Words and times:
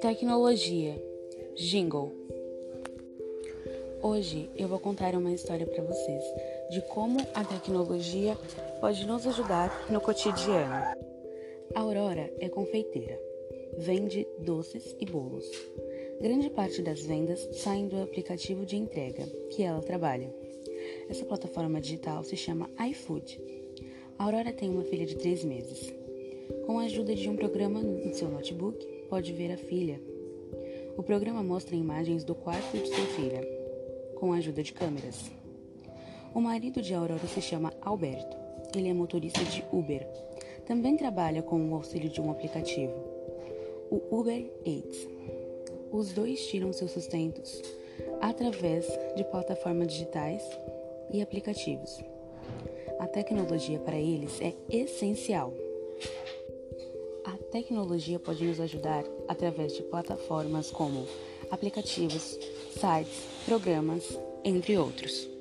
Tecnologia 0.00 1.02
Jingle 1.56 2.12
Hoje 4.02 4.50
eu 4.56 4.68
vou 4.68 4.78
contar 4.78 5.14
uma 5.14 5.32
história 5.32 5.66
para 5.66 5.82
vocês 5.82 6.22
de 6.70 6.80
como 6.82 7.18
a 7.34 7.44
tecnologia 7.44 8.36
pode 8.80 9.06
nos 9.06 9.26
ajudar 9.26 9.90
no 9.90 10.00
cotidiano. 10.00 10.74
A 11.74 11.80
Aurora 11.80 12.32
é 12.38 12.48
confeiteira, 12.48 13.20
vende 13.78 14.26
doces 14.38 14.94
e 15.00 15.06
bolos. 15.06 15.50
Grande 16.20 16.48
parte 16.50 16.82
das 16.82 17.00
vendas 17.00 17.48
saem 17.52 17.88
do 17.88 18.00
aplicativo 18.00 18.64
de 18.64 18.76
entrega 18.76 19.26
que 19.50 19.62
ela 19.62 19.80
trabalha. 19.80 20.32
Essa 21.08 21.24
plataforma 21.24 21.80
digital 21.80 22.22
se 22.22 22.36
chama 22.36 22.70
iFood. 22.90 23.65
Aurora 24.18 24.50
tem 24.50 24.70
uma 24.70 24.82
filha 24.82 25.04
de 25.04 25.14
3 25.14 25.44
meses. 25.44 25.92
Com 26.66 26.78
a 26.78 26.84
ajuda 26.84 27.14
de 27.14 27.28
um 27.28 27.36
programa 27.36 27.80
no 27.80 28.14
seu 28.14 28.28
notebook, 28.28 28.84
pode 29.10 29.32
ver 29.32 29.52
a 29.52 29.58
filha. 29.58 30.00
O 30.96 31.02
programa 31.02 31.42
mostra 31.42 31.76
imagens 31.76 32.24
do 32.24 32.34
quarto 32.34 32.78
de 32.78 32.88
sua 32.88 33.06
filha, 33.08 33.46
com 34.14 34.32
a 34.32 34.36
ajuda 34.36 34.62
de 34.62 34.72
câmeras. 34.72 35.30
O 36.34 36.40
marido 36.40 36.80
de 36.80 36.94
Aurora 36.94 37.26
se 37.26 37.42
chama 37.42 37.74
Alberto. 37.82 38.36
Ele 38.74 38.88
é 38.88 38.94
motorista 38.94 39.44
de 39.44 39.62
Uber. 39.70 40.06
Também 40.64 40.96
trabalha 40.96 41.42
com 41.42 41.60
o 41.70 41.74
auxílio 41.74 42.08
de 42.08 42.20
um 42.20 42.30
aplicativo, 42.30 42.94
o 43.90 44.00
Uber 44.10 44.50
Eats. 44.64 45.06
Os 45.92 46.12
dois 46.12 46.44
tiram 46.46 46.72
seus 46.72 46.90
sustentos 46.90 47.62
através 48.20 48.86
de 49.14 49.24
plataformas 49.24 49.88
digitais 49.88 50.42
e 51.12 51.20
aplicativos. 51.20 52.02
A 52.98 53.06
tecnologia 53.06 53.78
para 53.78 53.96
eles 53.96 54.40
é 54.40 54.54
essencial. 54.70 55.52
A 57.24 57.36
tecnologia 57.50 58.18
pode 58.18 58.44
nos 58.44 58.58
ajudar 58.58 59.04
através 59.28 59.74
de 59.74 59.82
plataformas 59.82 60.70
como 60.70 61.06
aplicativos, 61.50 62.38
sites, 62.70 63.24
programas, 63.44 64.18
entre 64.44 64.78
outros. 64.78 65.35